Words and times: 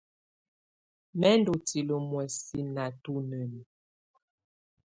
Mɛ̀ 1.19 1.33
ndɔ̀ 1.39 1.57
tilǝ 1.67 1.95
muɛsɛ 2.09 2.57
nà 2.75 2.85
tunǝn. 3.01 3.53